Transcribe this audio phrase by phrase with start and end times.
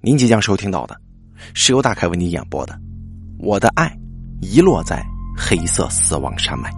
[0.00, 0.96] 您即将收听到的，
[1.54, 2.72] 是由大凯为你演播的
[3.40, 3.92] 《我的爱
[4.40, 5.04] 遗落在
[5.36, 6.70] 黑色死亡山脉》，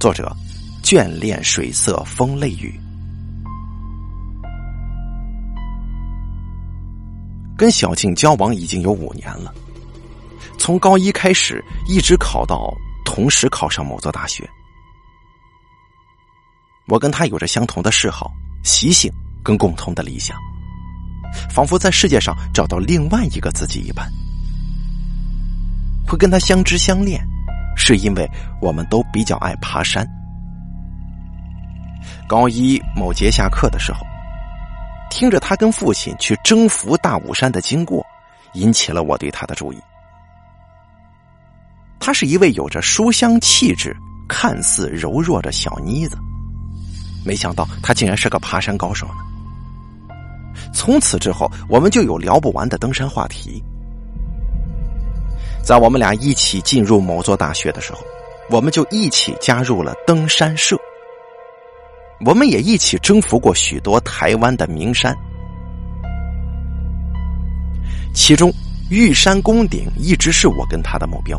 [0.00, 0.34] 作者：
[0.82, 2.80] 眷恋水色风泪雨。
[7.58, 9.52] 跟小静交往已经有五年了，
[10.58, 12.72] 从高一开始，一直考到
[13.04, 14.48] 同时考上某座大学。
[16.86, 18.32] 我跟他有着相同的嗜好、
[18.64, 19.12] 习性
[19.44, 20.34] 跟共同的理想。
[21.50, 24.10] 仿佛在世界上找到另外一个自己一般，
[26.06, 27.20] 会跟他相知相恋，
[27.76, 28.28] 是因为
[28.60, 30.06] 我们都比较爱爬山。
[32.26, 34.00] 高一某节下课的时候，
[35.10, 38.04] 听着他跟父亲去征服大武山的经过，
[38.54, 39.78] 引起了我对他的注意。
[42.00, 43.94] 他是一位有着书香气质、
[44.28, 46.16] 看似柔弱的小妮子，
[47.24, 49.14] 没想到他竟然是个爬山高手呢。
[50.72, 53.62] 从此之后，我们就有聊不完的登山话题。
[55.62, 57.98] 在我们俩一起进入某座大学的时候，
[58.50, 60.76] 我们就一起加入了登山社。
[62.24, 65.16] 我们也一起征服过许多台湾的名山，
[68.12, 68.52] 其中
[68.90, 71.38] 玉山宫顶一直是我跟他的目标。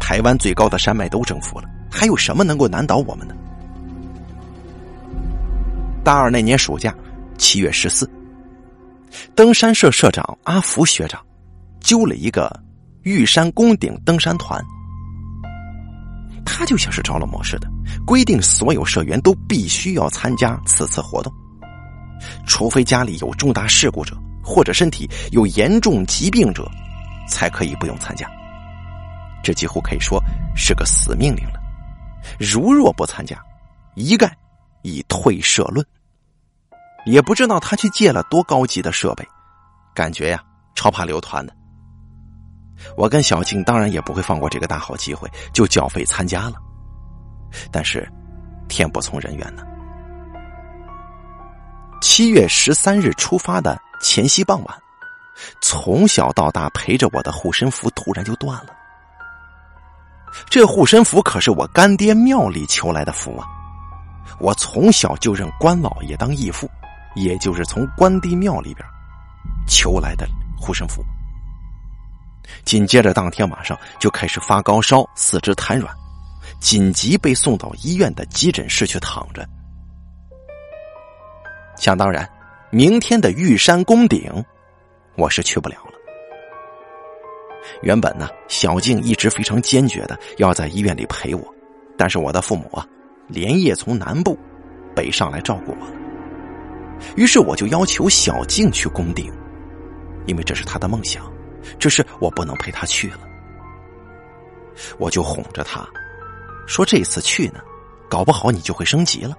[0.00, 3.34] 台湾最高的山脉都征服了，还有什么能够难倒我们呢？
[6.02, 6.94] 大二那年暑假，
[7.36, 8.08] 七月十四。
[9.34, 11.20] 登山社社长阿福学长
[11.80, 12.50] 揪了一个
[13.02, 14.62] 玉山宫顶登山团，
[16.44, 17.68] 他就像是着了魔似的，
[18.06, 21.32] 规定所有社员都必须要参加此次活动，
[22.46, 26.68] 除非家里有重大事故者或者身体有严重疾病者，
[27.28, 28.28] 才可以不用参加。
[29.42, 30.20] 这几乎可以说
[30.56, 31.60] 是个死命令了。
[32.40, 33.40] 如若不参加，
[33.94, 34.36] 一概
[34.82, 35.86] 以退社论。
[37.06, 39.26] 也不知道他去借了多高级的设备，
[39.94, 40.42] 感觉呀
[40.74, 41.52] 超怕留团的。
[42.96, 46.54] 我跟小静当然也不会放过这个大好机会，就缴费参加了。
[47.70, 48.06] 但是
[48.68, 49.62] 天不从人愿呢。
[52.02, 54.78] 七月十三日出发的前夕傍晚，
[55.62, 58.74] 从小到大陪着我的护身符突然就断了。
[60.50, 63.46] 这护身符可是我干爹庙里求来的符啊！
[64.38, 66.68] 我从小就认关老爷当义父。
[67.16, 68.86] 也就是从关帝庙里边
[69.66, 71.02] 求来的护身符，
[72.64, 75.92] 紧接着当天晚上就开始发高烧，四肢瘫软，
[76.60, 79.44] 紧急被送到医院的急诊室去躺着。
[81.76, 82.28] 想当然，
[82.70, 84.44] 明天的玉山宫顶
[85.16, 85.92] 我是去不了了。
[87.82, 91.54] 原本呢，小静一直非常坚决的要在医院里陪我，
[91.98, 92.86] 但是我的父母啊，
[93.26, 94.38] 连夜从南部
[94.94, 96.05] 北上来照顾我。
[97.16, 99.32] 于是我就要求小静去攻顶，
[100.26, 101.30] 因为这是他的梦想，
[101.78, 103.20] 只是我不能陪他去了。
[104.98, 105.86] 我就哄着他，
[106.66, 107.60] 说这次去呢，
[108.08, 109.36] 搞不好你就会升级了。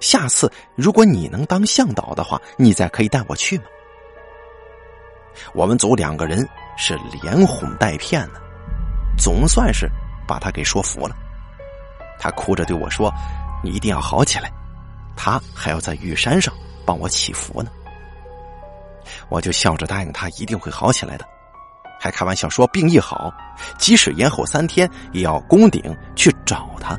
[0.00, 3.64] 下次如果你能当向导的话，你再可以带我去吗？
[5.52, 8.40] 我们组两个人是连哄带骗的，
[9.18, 9.88] 总算是
[10.26, 11.14] 把他给说服了。
[12.18, 13.12] 他哭着对我说
[13.62, 14.50] ：“你一定要好起来，
[15.14, 16.52] 他还要在玉山上。”
[16.86, 17.70] 帮我祈福呢，
[19.28, 21.26] 我就笑着答应他一定会好起来的，
[22.00, 23.34] 还开玩笑说病一好，
[23.76, 25.82] 即使延后三天也要攻顶
[26.14, 26.96] 去找他。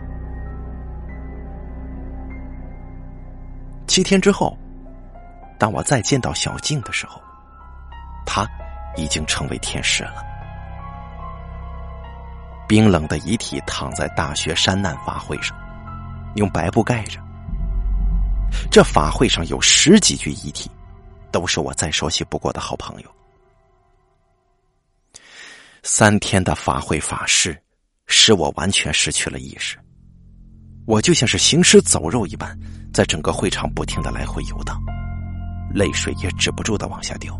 [3.88, 4.56] 七天之后，
[5.58, 7.22] 当我再见到小静的时候，
[8.25, 8.46] 他
[8.96, 10.24] 已经成为天使了。
[12.68, 15.58] 冰冷的遗体躺在大学山难法会上，
[16.36, 17.19] 用白布盖着。
[18.69, 20.69] 这法会上有十几具遗体，
[21.31, 23.09] 都是我再熟悉不过的好朋友。
[25.84, 27.57] 三天的法会法事，
[28.07, 29.78] 使我完全失去了意识，
[30.86, 32.57] 我就像是行尸走肉一般，
[32.94, 34.81] 在整个会场不停的来回游荡，
[35.74, 37.40] 泪水也止不住的往下掉。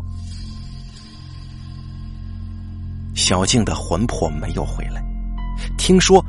[3.14, 5.02] 小静的魂魄没有回来，
[5.76, 6.24] 听说，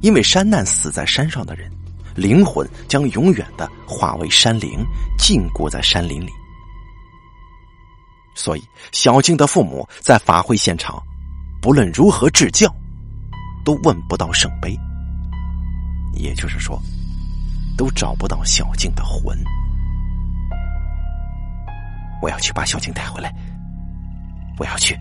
[0.00, 1.70] 因为山难死在山上的人。
[2.14, 4.84] 灵魂将永远的化为山灵，
[5.18, 6.30] 禁锢在山林里。
[8.34, 8.62] 所以，
[8.92, 11.02] 小静的父母在法会现场，
[11.60, 12.72] 不论如何致教，
[13.64, 14.78] 都问不到圣杯。
[16.14, 16.80] 也就是说，
[17.76, 19.36] 都找不到小静的魂。
[22.22, 23.34] 我要去把小静带回来。
[24.58, 24.96] 我要去。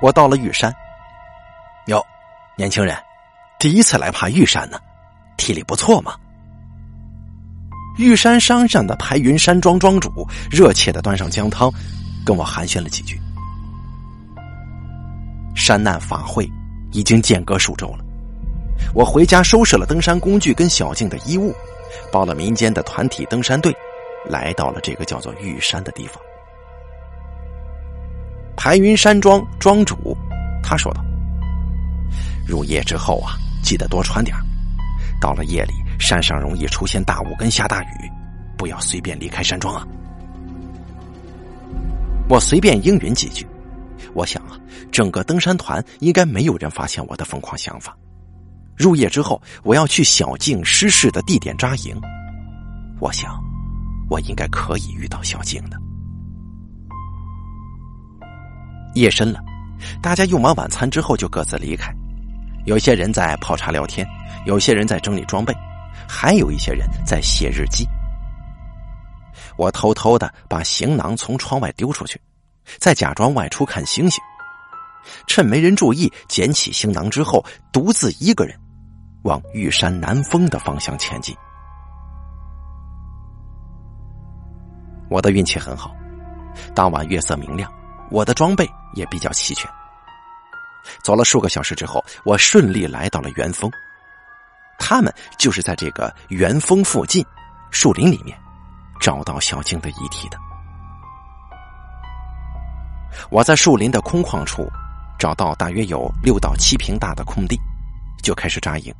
[0.00, 0.74] 我到了玉山。
[1.86, 2.04] 哟，
[2.56, 2.96] 年轻人。
[3.58, 4.78] 第一次来爬玉山呢，
[5.36, 6.14] 体力不错嘛。
[7.96, 10.10] 玉山山上的排云山庄庄主
[10.50, 11.72] 热切的端上姜汤，
[12.26, 13.18] 跟我寒暄了几句。
[15.54, 16.50] 山难法会
[16.92, 18.04] 已经间隔数周了，
[18.94, 21.54] 我回家收拾了登山工具跟小静的衣物，
[22.10, 23.72] 报了民间的团体登山队，
[24.28, 26.20] 来到了这个叫做玉山的地方。
[28.56, 30.16] 排云山庄庄主
[30.62, 31.00] 他说道
[32.46, 34.36] ：“入夜之后啊，记得多穿点
[35.20, 38.10] 到了夜里，山上容易出现大雾跟下大雨，
[38.56, 39.86] 不要随便离开山庄啊。”
[42.28, 43.46] 我随便应允几句。
[44.14, 44.56] 我想啊，
[44.92, 47.96] 整个登山团应该没有人发现我的疯狂想法。
[48.76, 51.98] 入夜之后，我要去小静失事的地点扎营。
[53.00, 53.34] 我想，
[54.08, 55.76] 我应该可以遇到小静的。
[58.94, 59.40] 夜深了，
[60.00, 61.92] 大家用完晚餐之后就各自离开。
[62.64, 64.06] 有些人在泡茶聊天，
[64.46, 65.54] 有些人在整理装备，
[66.08, 67.86] 还有一些人在写日记。
[69.56, 72.20] 我偷偷的把行囊从窗外丢出去。
[72.78, 74.24] 再假装外出看星星，
[75.26, 78.58] 趁没人注意，捡起行囊之后，独自一个人
[79.24, 81.36] 往玉山南峰的方向前进。
[85.10, 85.94] 我的运气很好，
[86.74, 87.70] 当晚月色明亮，
[88.10, 89.70] 我的装备也比较齐全。
[91.02, 93.70] 走了数个小时之后，我顺利来到了元峰。
[94.78, 97.24] 他们就是在这个元峰附近
[97.70, 98.36] 树林里面
[99.00, 100.38] 找到小静的遗体的。
[103.30, 104.68] 我在树林的空旷处
[105.18, 107.56] 找到大约有六到七平大的空地，
[108.22, 108.92] 就开始扎营。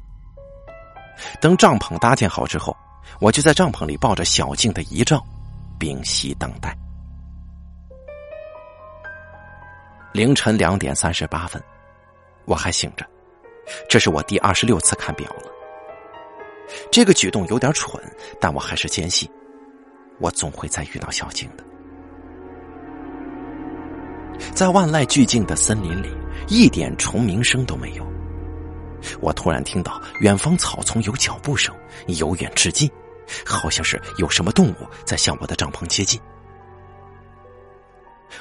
[1.40, 2.76] 等帐篷搭建好之后，
[3.20, 5.22] 我就在帐篷里抱着小静的遗照，
[5.78, 6.76] 屏息等待。
[10.12, 11.60] 凌晨两点三十八分，
[12.44, 13.06] 我还醒着，
[13.88, 15.52] 这是我第二十六次看表了。
[16.90, 18.02] 这个举动有点蠢，
[18.40, 19.28] 但我还是坚信，
[20.18, 21.64] 我总会再遇到小静的。
[24.52, 26.08] 在万籁俱静的森林里，
[26.48, 28.06] 一点虫鸣声都没有。
[29.20, 31.74] 我突然听到远方草丛有脚步声，
[32.06, 32.90] 由远至近，
[33.44, 36.20] 好像是有什么动物在向我的帐篷接近。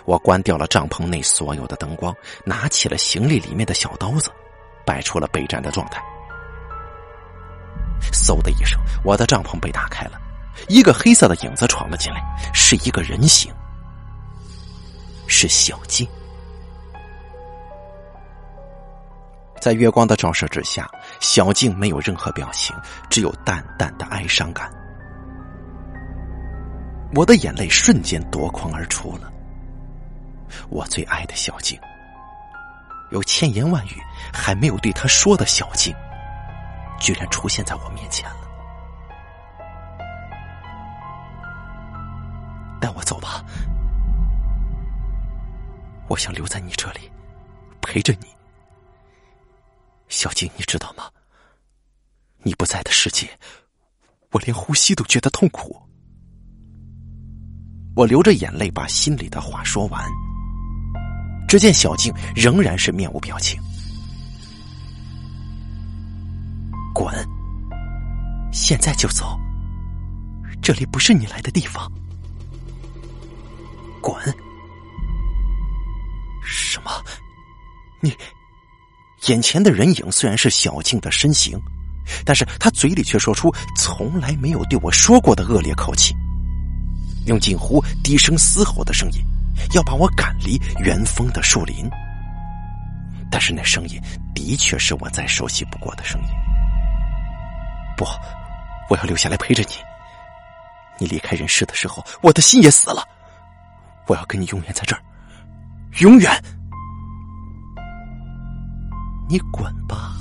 [0.06, 4.31] 我关掉了帐篷内所有的灯光，拿起了行李里面的小刀子，
[4.86, 6.01] 摆出了备战的状态。
[8.12, 10.19] 嗖的一声，我的帐篷被打开了，
[10.68, 12.22] 一个黑色的影子闯了进来，
[12.54, 13.51] 是一个人形。
[15.25, 16.07] 是小静，
[19.60, 20.88] 在月光的照射之下，
[21.22, 22.75] 小静没有任何表情，
[23.10, 24.69] 只有淡淡的哀伤感。
[27.16, 29.31] 我的眼泪瞬间夺眶而出了。
[30.70, 31.80] 我最爱的小静，
[33.12, 34.02] 有千言万语
[34.34, 35.96] 还没有对他说的小静，
[37.00, 38.38] 居然出现在我面前了。
[42.80, 43.44] 带我走吧。
[46.10, 47.10] 我想留在你这里，
[47.82, 48.28] 陪着你，
[50.10, 51.10] 小静，你知道吗？
[52.44, 53.28] 你不在的世界，
[54.32, 55.82] 我连呼吸都觉得痛苦。
[57.96, 60.04] 我流着眼泪把心里的话说完，
[61.54, 63.62] 只见小静仍然是面无表情。
[66.96, 67.14] 滚！
[68.52, 69.40] 现在就走，
[70.64, 71.88] 这里不是你来的地方。
[74.01, 74.16] 滚！
[76.44, 76.89] 什么？
[78.01, 78.18] 你
[79.27, 81.56] 眼前的人影虽然是小静的身形，
[82.25, 86.16] 但是他嘴里却说出从来没有对我说过的恶劣口气，
[87.27, 89.24] 用近乎低声嘶吼的声音，
[89.74, 91.89] 要把我赶离元丰的树林。
[93.30, 94.00] 但是那声音
[94.34, 96.27] 的确是我再熟悉不过的声音。
[97.98, 98.06] 不，
[98.89, 99.75] 我要留下来陪着你。
[101.00, 103.08] 你离开人世的时候，我的心也死了。
[104.08, 105.01] 我要跟你永远在这儿。
[106.01, 106.32] 永远，
[109.30, 110.13] 你滚吧！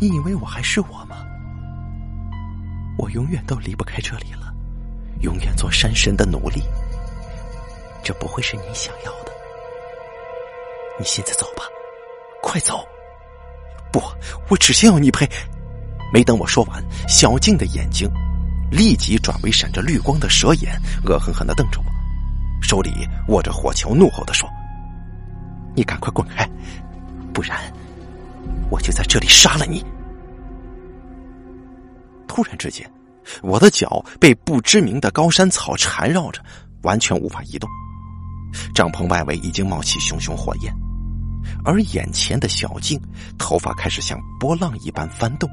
[0.00, 1.24] 你以为我还是我吗？
[2.98, 4.52] 我永远都离不开这里了，
[5.20, 6.62] 永远做山神的奴隶。
[8.06, 9.32] 这不会是你想要的。
[10.96, 11.64] 你现在走吧，
[12.40, 12.86] 快走！
[13.90, 14.00] 不，
[14.48, 15.28] 我只想要你陪。
[16.12, 18.08] 没等我说完，小静的眼睛
[18.70, 21.86] 立即转为闪着绿光的蛇眼，恶狠狠的瞪着我。
[22.62, 22.92] 手里
[23.26, 24.48] 握着火球，怒吼的说
[25.74, 26.48] ：“你赶快滚开，
[27.34, 27.58] 不然
[28.70, 29.84] 我就在这里杀了你！”
[32.28, 32.88] 突然之间，
[33.42, 36.40] 我的脚被不知名的高山草缠绕着，
[36.82, 37.68] 完全无法移动。
[38.74, 40.74] 帐篷外围已经冒起熊熊火焰，
[41.64, 43.00] 而眼前的小静
[43.38, 45.48] 头发开始像波浪一般翻动，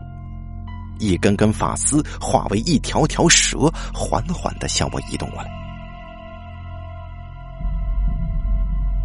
[1.00, 5.50] 一根根发丝化为一条条蛇，缓缓的向我移动过来。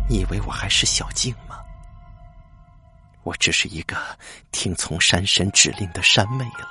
[0.08, 1.56] 你以为我还是小静吗？
[3.24, 3.96] 我只是一个
[4.52, 6.66] 听从山神指令的山妹了。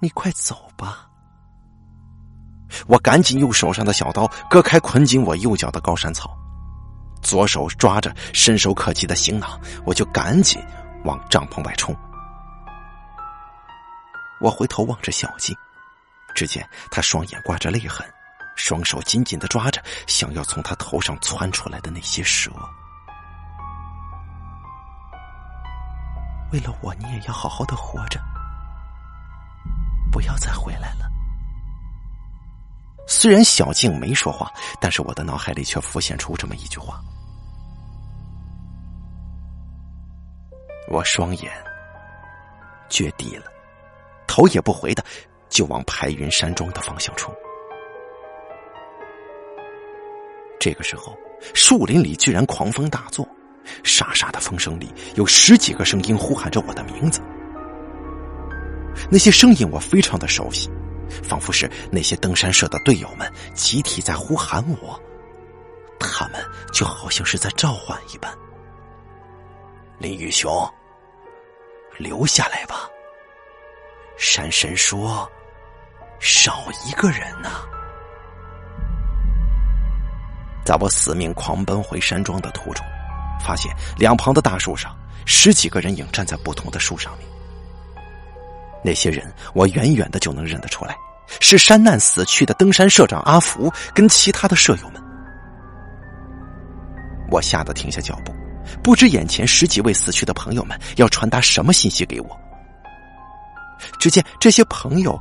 [0.00, 1.08] 你快走吧！
[2.86, 6.36] 我赶紧用手上的小刀割开捆紧我右脚的高山草，
[7.22, 10.62] 左手抓着伸手可及的行囊，我就赶紧
[11.04, 11.94] 往帐篷外冲。
[14.40, 15.56] 我回头望着小静，
[16.34, 18.06] 只见她双眼挂着泪痕，
[18.56, 22.50] 双手紧紧的抓着想要从她头上窜出来的那些蛇。
[26.52, 28.20] 为了我，你也要好好的活着，
[30.12, 31.10] 不要再回来了。
[33.06, 37.00] 虽然小静没说话，但是我的脑海里却浮现出这么一句话。
[40.88, 41.50] 我双眼
[42.88, 43.44] 决堤了。
[44.26, 45.04] 头也不回的
[45.48, 47.32] 就往排云山庄的方向冲。
[50.58, 51.16] 这个时候，
[51.54, 53.28] 树林里居然狂风大作，
[53.84, 57.20] 沙沙的风声里有十几个声音呼喊着我的名字。
[59.10, 60.68] 那些声音我非常的熟悉，
[61.22, 65.00] 仿佛是那些登山社的队友们集体在呼喊我，
[65.98, 68.32] 他们就好像是在召唤一般。
[69.98, 70.50] 林宇雄，
[71.98, 72.88] 留下来吧。
[74.16, 75.30] 山神说
[76.20, 77.50] ：“少一个人呢。”
[80.64, 82.84] 在我死命狂奔回山庄的途中，
[83.44, 84.96] 发现两旁的大树上
[85.26, 87.28] 十几个人影站在不同的树上面。
[88.84, 90.94] 那些人我远远的就能认得出来，
[91.40, 95.02] 是山难死去的登山社长阿福跟其他的舍友们。
[97.30, 98.34] 我吓得停下脚步，
[98.82, 102.40] 不知眼前十几位死去的朋友们要传达什么信息给我。
[103.98, 105.18] 只见这些朋友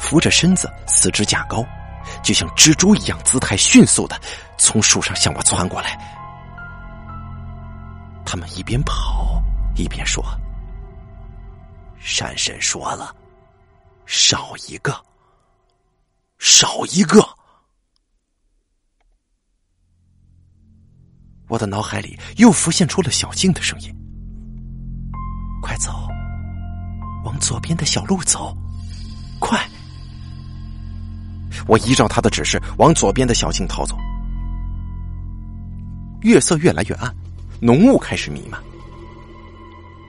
[0.00, 1.64] 扶着身子，四肢架高，
[2.22, 4.18] 就像蜘蛛一样，姿态迅速的
[4.56, 5.98] 从树上向我窜过来。
[8.24, 9.40] 他们一边跑
[9.76, 10.24] 一边说
[12.06, 13.12] ：“山神说了，
[14.06, 14.94] 少一个，
[16.38, 17.20] 少一个。”
[21.48, 23.92] 我的脑海里又浮现出了小静的声音
[25.60, 25.90] ：“快走！”
[27.26, 28.56] 往左边的小路走，
[29.40, 29.68] 快！
[31.66, 33.98] 我依照他的指示往左边的小径逃走。
[36.20, 37.12] 月色越来越暗，
[37.60, 38.62] 浓雾开始弥漫。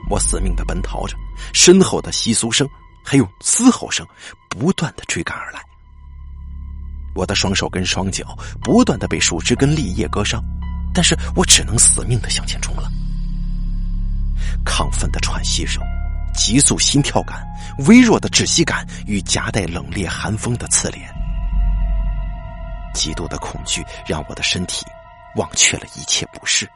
[0.10, 1.16] 我死命的奔逃着，
[1.54, 2.68] 身后的窸窣声
[3.04, 4.06] 还有嘶吼声
[4.50, 5.62] 不断的追赶而来。
[7.16, 10.44] 我的双手跟双脚不断的被树枝跟立叶割伤，
[10.94, 12.90] 但是我只能死命的向前冲了。
[14.66, 15.82] 亢奋的喘息声。
[16.36, 17.44] 急速心跳感、
[17.88, 21.12] 微弱的窒息感与夹带冷冽寒风的刺脸，
[22.94, 24.86] 极度的恐惧让我的身体
[25.36, 26.70] 忘却了一切不适。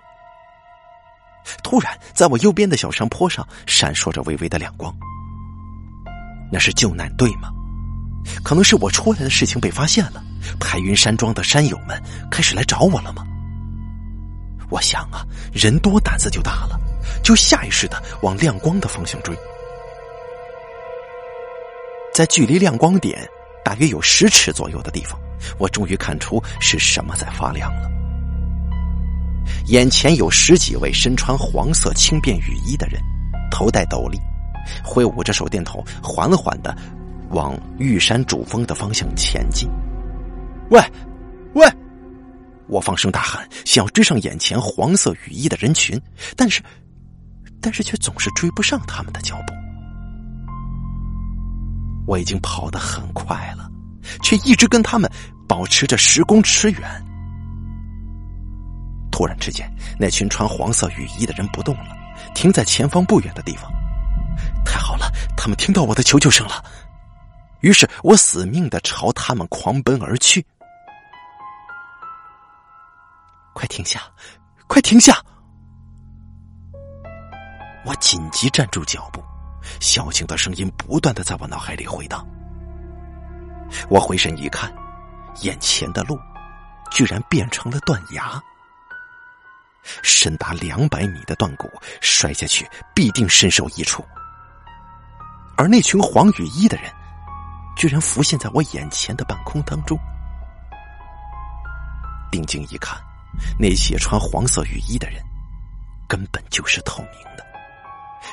[1.64, 4.94] 突然，在我右边的小山坡上闪烁着微微的亮光，
[6.52, 7.50] 那是救难队吗？
[8.44, 10.24] 可能是我出来的事情被发现了，
[10.60, 13.24] 排云山庄的山友们开始来找我了吗？
[14.70, 16.80] 我想啊，人多胆子就大了，
[17.24, 19.36] 就下意识的往亮光的方向追。
[22.14, 23.28] 在距离亮光点
[23.64, 25.20] 大约有十尺左右的地方，
[25.58, 27.90] 我终于看出是什么在发亮了。
[29.68, 33.02] 眼前有十几位身穿黄色轻便雨衣的人，
[33.50, 34.20] 头戴斗笠，
[34.84, 36.76] 挥舞着手电筒，缓缓的
[37.30, 39.70] 往玉山主峰的方向前进。
[40.70, 40.82] 喂，
[41.54, 41.68] 喂！
[42.68, 46.02] 我放声大喊，想要追上眼前黄色雨衣的人群，
[46.38, 46.62] 但是，
[47.60, 49.54] 但是却总是追不上他们的脚步。
[52.08, 53.70] 我已经跑得很快了，
[54.24, 55.10] 却一直跟他们
[55.48, 56.82] 保持着十公尺远。
[59.12, 61.96] 突然之间，那群穿黄色雨衣的人不动了，
[62.34, 63.72] 停在前方不远的地方。
[64.66, 66.64] 太好了，他们听到我的求救声了。
[67.60, 70.44] 于是我死命的朝他们狂奔而去。
[73.54, 74.02] 快停下！
[74.66, 75.22] 快停下！
[77.86, 79.22] 我紧急站住脚步。
[79.80, 82.26] 小静的声音不断的在我脑海里回荡。
[83.90, 84.74] 我回身一看，
[85.42, 86.18] 眼前的路
[86.90, 88.42] 居然变成了断崖，
[90.02, 91.70] 深达两百米的断谷，
[92.02, 94.06] 摔下去必定身首异处。
[95.58, 96.92] 而那群黄雨衣的人，
[97.76, 99.98] 居然浮现在我眼前的半空当中。
[102.32, 103.00] 定睛一看，
[103.60, 105.22] 那些穿黄色雨衣的人，
[106.08, 107.46] 根本就是透明的。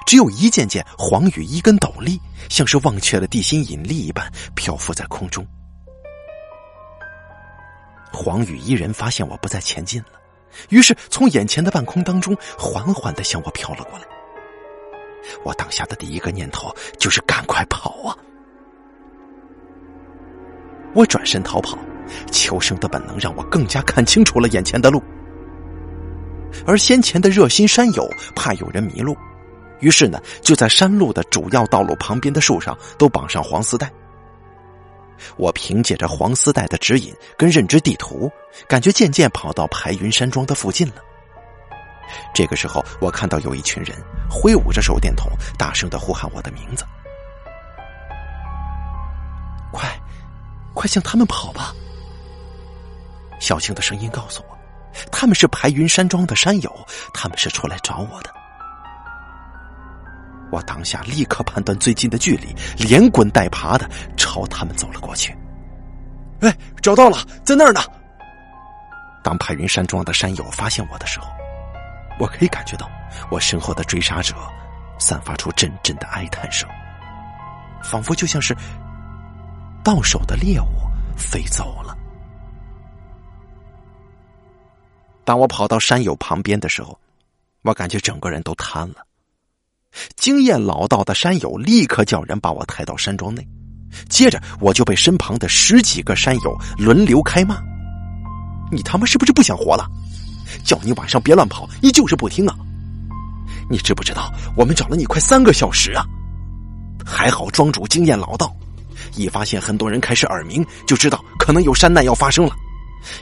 [0.07, 5.47] 只有一件件黄雨衣跟斗笠，像是忘却了地心引力一般漂浮在空中。
[8.13, 10.18] 黄雨衣人发现我不再前进了，
[10.71, 14.05] 于是从眼前的半空当中缓缓的向我飘了过来。
[15.45, 18.17] 我当下的第一个念头就是赶快跑啊！
[20.95, 21.77] 我转身逃跑，
[22.31, 25.03] 求生的本能让我更加看清楚了眼前的路。
[26.67, 29.15] 而先前的热心山友怕有人迷路，
[29.81, 33.93] 于是呢就在山路的主要道路旁边的树上都绑上黄丝带。
[35.37, 38.31] 我凭借着黄丝带的指引跟认知地图，
[38.69, 40.95] 感觉渐渐跑到排云山庄的附近了。
[42.35, 43.97] 这个时候，我看到有一群人
[44.31, 46.85] 挥舞着手电筒，大声的呼喊我的名字
[49.71, 49.89] ：“快，
[50.73, 51.75] 快向他们跑吧！”
[53.41, 54.59] 小青的声音告诉我，
[55.13, 58.35] 他们是排云山庄的山友，他们是出来找我的。
[60.51, 65.37] 我当下立刻判断最近的距离，连滚带爬的朝他们走了过去。
[66.41, 67.81] 哎，找到了，在那儿呢！
[69.23, 71.27] 当排云山庄的山友发现我的时候，
[72.19, 72.89] 我可以感觉到
[73.31, 74.35] 我身后的追杀者
[74.99, 76.69] 散发出阵阵的哀叹声，
[77.83, 78.57] 仿佛就像是
[79.83, 80.67] 到手的猎物
[81.17, 81.97] 飞走了。
[85.25, 86.99] 当我跑到山友旁边的时候，
[87.63, 89.05] 我感觉整个人都瘫了。
[90.17, 93.47] 经验老道的山友立刻叫人把我抬到山庄内，
[94.09, 97.59] 接着我就被身旁的十几个山友轮流开骂
[98.71, 99.87] ：“你他妈是不是不想活了？
[100.65, 102.55] 叫你晚上别乱跑，你就是不听啊！
[103.71, 106.05] 你知不知道我们找了你快三个小时啊？
[107.05, 108.55] 还好庄主经验老道，
[109.15, 112.53] 一发现很多人开始耳鸣，就知道可能有山难要发生了。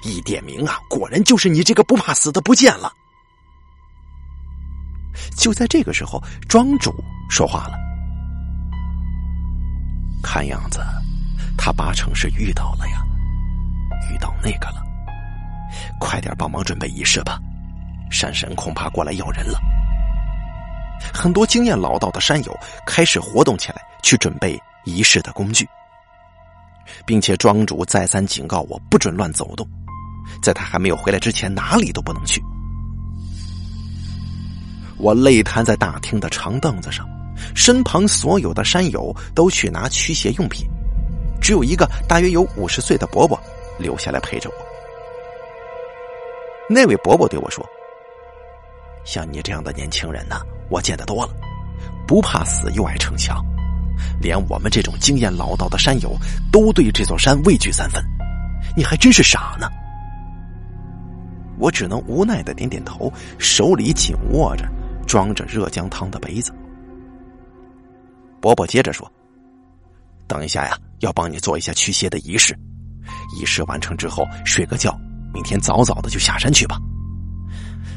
[0.02, 2.92] 一点名啊，果然就是你这个不怕死的不见了。”
[5.36, 6.94] 就在这个时候，庄主
[7.28, 7.78] 说话了。
[10.22, 10.80] 看样子，
[11.56, 13.02] 他八成是遇到了呀，
[14.12, 14.82] 遇到那个了。
[16.00, 17.38] 快点帮忙准备仪式吧，
[18.10, 19.58] 山神恐怕过来要人了。
[21.12, 25.68] 很多经验老道的山友开始活动起来，去准备仪式的工具，
[27.04, 29.68] 并且庄主再三警告我不准乱走动，
[30.42, 32.42] 在他还没有回来之前，哪里都不能去。
[34.98, 37.06] 我累瘫在大厅的长凳子上，
[37.54, 40.66] 身旁所有的山友都去拿驱邪用品，
[41.40, 43.38] 只有一个大约有五十岁的伯伯
[43.78, 44.56] 留下来陪着我。
[46.68, 47.64] 那位伯伯对我说
[49.04, 51.32] ：“像你这样的年轻人呢，我见得多了，
[52.06, 53.44] 不怕死又爱逞强，
[54.20, 56.16] 连我们这种经验老道的山友
[56.50, 58.02] 都对这座山畏惧三分，
[58.76, 59.68] 你还真是傻呢。”
[61.58, 64.66] 我只能无奈的点点头，手里紧握着。
[65.06, 66.52] 装着热姜汤的杯子，
[68.40, 69.10] 伯伯接着说
[70.26, 72.58] ：“等一下呀，要帮你做一下驱邪的仪式。
[73.38, 74.98] 仪式完成之后，睡个觉，
[75.32, 76.76] 明天早早的就下山去吧。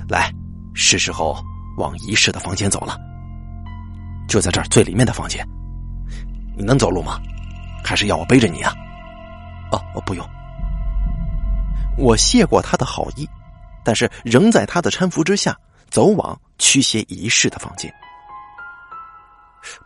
[0.07, 0.31] 来，
[0.73, 1.35] 是时候
[1.77, 2.97] 往仪式的房间走了。
[4.27, 5.43] 就在这儿最里面的房间，
[6.55, 7.19] 你能走路吗？
[7.83, 8.71] 还是要我背着你啊？
[9.71, 10.23] 哦，我不用。
[11.97, 13.27] 我谢过他的好意，
[13.83, 15.57] 但是仍在他的搀扶之下
[15.89, 17.89] 走往。”驱邪仪式的房间，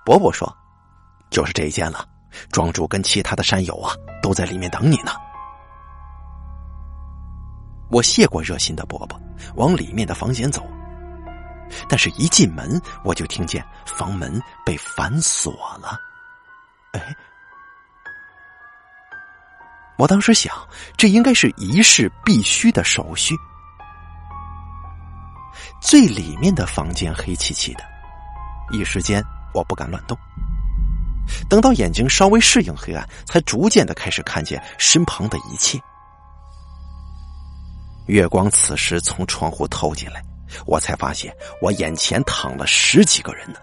[0.03, 0.51] 伯伯说
[1.29, 2.03] ：“就是这一间了。
[2.51, 5.11] 庄主跟其他的山友啊，都在里面等你呢。”
[7.91, 9.21] 我谢过热心的伯伯，
[9.53, 10.67] 往里面的房间走。
[11.87, 15.95] 但是，一进门我就听见房门被反锁了。
[16.93, 17.15] 哎，
[19.99, 20.51] 我当时想，
[20.97, 23.35] 这应该是仪式必须的手续。
[25.83, 27.83] 最里面的房间黑漆漆的，
[28.71, 29.21] 一时间
[29.53, 30.17] 我不敢乱动。
[31.49, 35.77] 等到眼睛稍微适应黑暗，才逐渐的开始看见身旁的一切。
[38.07, 40.23] 月光此时从窗户透进来，
[40.65, 43.59] 我才发现我眼前躺了十几个人呢。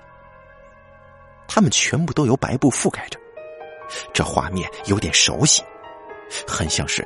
[1.48, 3.18] 他们全部都由白布覆盖着，
[4.12, 5.62] 这画面有点熟悉，
[6.46, 7.04] 很像是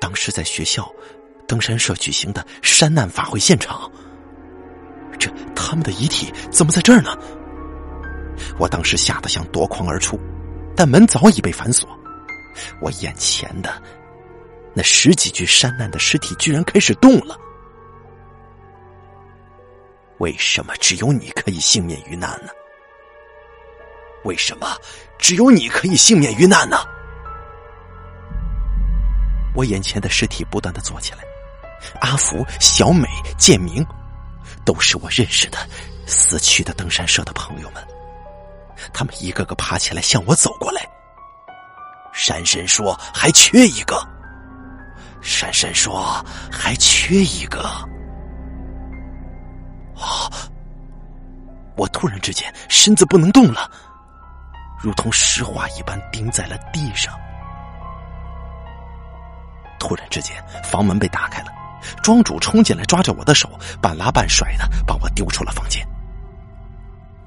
[0.00, 0.90] 当时在学校
[1.46, 3.92] 登山社举行的山难法会现场。
[5.66, 7.16] 他们的遗体怎么在这儿呢？
[8.58, 10.20] 我当时吓得想夺眶而出，
[10.76, 11.88] 但门早已被反锁。
[12.82, 13.82] 我眼前的
[14.74, 17.34] 那十几具山难的尸体居然开始动了。
[20.18, 22.50] 为什么只有你可以幸免于难呢？
[24.24, 24.76] 为什么
[25.18, 26.76] 只有你可以幸免于难呢？
[29.54, 31.18] 我眼前的尸体不断的坐起来，
[32.02, 33.84] 阿福、小美、建明。
[34.64, 35.58] 都是我认识的
[36.06, 37.82] 死去的登山社的朋友们，
[38.92, 40.82] 他们一个个爬起来向我走过来。
[42.12, 43.96] 山神说：“还缺一个。”
[45.20, 47.60] 山神说：“还缺一个。”
[49.96, 50.30] 啊！
[51.76, 53.68] 我突然之间身子不能动了，
[54.80, 57.12] 如同石化一般钉在了地上。
[59.78, 61.52] 突然之间，房门被打开了，
[62.02, 65.86] 庄主冲进来，抓着我的手，半拉半甩的把我丢出了房间。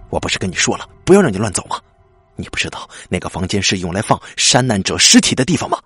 [0.10, 1.80] 我不是跟你说了，不要让你乱走吗？
[2.36, 5.78] 你不知道那个房间是用来放山难者尸体的地方吗？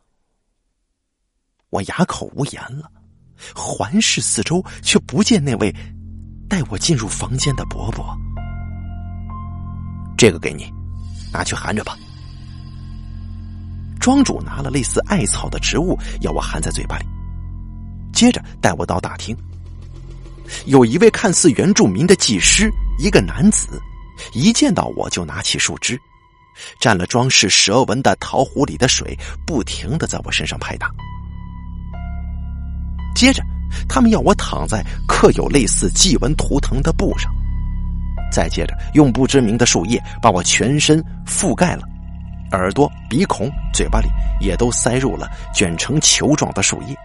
[1.69, 2.91] 我哑口无言了，
[3.55, 5.73] 环视四周，却不见那位
[6.49, 8.05] 带我进入房间的伯伯。
[10.17, 10.71] 这个给你，
[11.31, 11.97] 拿去含着吧。
[13.99, 17.05] 庄主拿了类似艾草的植物，要我含在嘴巴里，
[18.13, 19.35] 接着带我到大厅。
[20.65, 22.69] 有一位看似原住民的技师，
[22.99, 23.81] 一个男子，
[24.33, 25.97] 一见到我就拿起树枝，
[26.81, 30.91] 蘸了装饰蛇纹的陶壶里的水，不停的在我身上拍打。
[33.15, 33.41] 接着，
[33.87, 37.31] 他们要我躺在刻有类似祭文图腾的布上，
[38.31, 41.83] 再接着用不知名的树叶把我全身覆盖了。
[42.51, 44.09] 耳朵、鼻孔、嘴巴里
[44.41, 46.95] 也都塞入了卷成球状的树叶。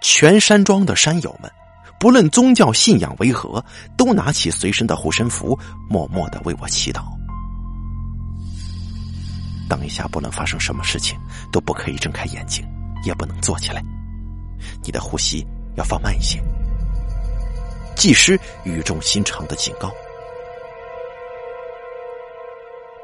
[0.00, 1.50] 全山庄的山友们，
[1.98, 3.64] 不论宗教信仰为何，
[3.96, 5.58] 都拿起随身的护身符，
[5.88, 7.04] 默默的为我祈祷。
[9.68, 11.18] 等一下，不论发生什么事情，
[11.50, 12.64] 都不可以睁开眼睛，
[13.04, 13.82] 也不能坐起来。
[14.82, 15.44] 你的呼吸
[15.76, 16.40] 要放慢一些。
[17.96, 19.90] 技师语重心长的警告。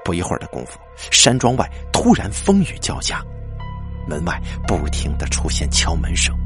[0.05, 0.79] 不一会儿的功夫，
[1.11, 3.25] 山庄外突然风雨交加，
[4.07, 6.37] 门外不停的出现敲门声，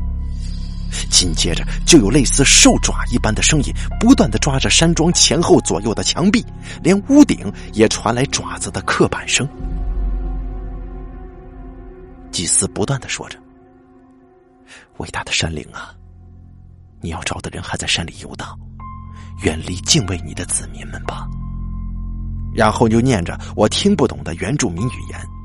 [1.10, 6.44] 紧接着就有类似兽爪一般的声音不断的抓着山庄前后左右的墙壁，
[6.82, 9.48] 连屋顶也传来爪子的刻板声。
[12.30, 13.38] 祭司不断的说着
[14.98, 15.94] ：“伟大的山灵啊，
[17.00, 18.58] 你要找的人还在山里游荡，
[19.42, 21.26] 远离敬畏你的子民们吧。”
[22.54, 25.35] 然后就念着我听不懂的原住民语言。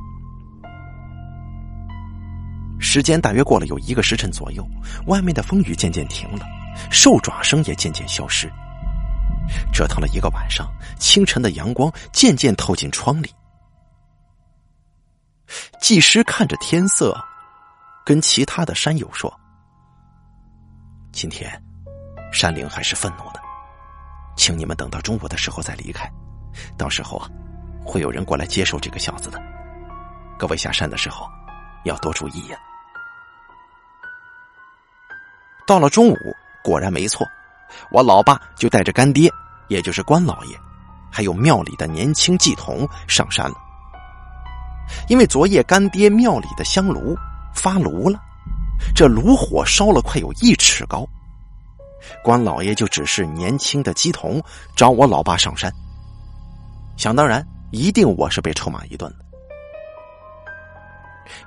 [2.81, 4.67] 时间大约过了有一个时辰左右，
[5.05, 6.45] 外面的风雨渐渐停了，
[6.89, 8.51] 兽爪声也渐渐消失。
[9.71, 10.67] 折腾了一个晚上，
[10.97, 13.33] 清晨的阳光渐渐透进窗里。
[15.79, 17.15] 技师看着天色，
[18.05, 19.31] 跟其他的山友说
[21.11, 21.61] ：“今天
[22.31, 23.39] 山灵还是愤怒的，
[24.35, 26.09] 请你们等到中午的时候再离开。”
[26.77, 27.29] 到时候啊，
[27.85, 29.41] 会有人过来接受这个小子的。
[30.37, 31.29] 各位下山的时候，
[31.83, 32.57] 要多注意呀。
[35.65, 36.17] 到了中午，
[36.63, 37.27] 果然没错，
[37.91, 39.31] 我老爸就带着干爹，
[39.67, 40.57] 也就是关老爷，
[41.09, 43.55] 还有庙里的年轻祭童上山了。
[45.07, 47.15] 因为昨夜干爹庙里的香炉
[47.53, 48.19] 发炉了，
[48.93, 51.07] 这炉火烧了快有一尺高，
[52.23, 54.41] 关老爷就指示年轻的祭童
[54.75, 55.71] 找我老爸上山。
[56.97, 59.30] 想当然，一定我是被臭骂一顿的。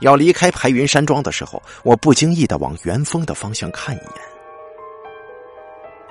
[0.00, 4.20] 要离开排云山庄的时候，我不经意的往元丰的方向看一眼，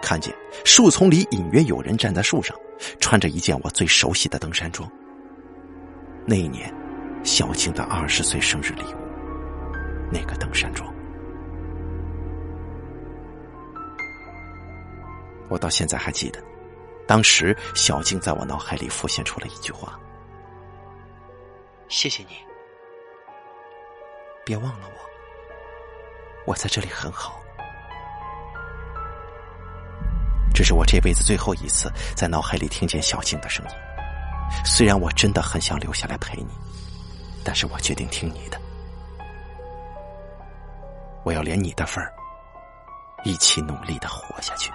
[0.01, 0.33] 看见
[0.65, 2.55] 树丛里隐约有人站在树上，
[2.99, 4.89] 穿着一件我最熟悉的登山装。
[6.25, 6.73] 那一年，
[7.23, 8.97] 小静的二十岁生日礼物，
[10.11, 10.93] 那个登山装，
[15.49, 16.41] 我到现在还记得。
[17.05, 19.99] 当时，小静在我脑海里浮现出了一句话
[21.89, 22.35] ：“谢谢你，
[24.45, 27.39] 别忘了我，我在这里很好。”
[30.53, 33.71] 这是我这辈子最后一次在脑海里听见小静的声音。
[34.63, 36.49] 虽然我真的很想留下来陪你，
[37.43, 38.61] 但是我决定听你的。
[41.23, 42.13] 我要连你的份儿
[43.23, 44.69] 一起努力的活下去。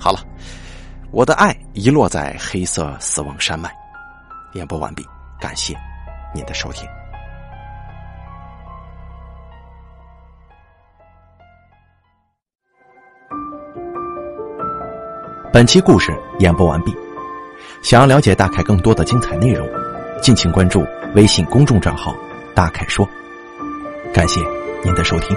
[0.00, 0.24] 好了，
[1.10, 3.70] 我的爱遗落在黑色死亡山脉。
[4.52, 5.06] 演播完毕，
[5.40, 5.74] 感谢
[6.34, 6.88] 您的收听。
[15.52, 16.94] 本期故事演播完毕。
[17.82, 19.66] 想要了解大凯更多的精彩内容，
[20.20, 22.14] 敬请关注微信公众账号
[22.54, 23.08] “大凯说”。
[24.12, 24.40] 感谢
[24.84, 25.36] 您的收听。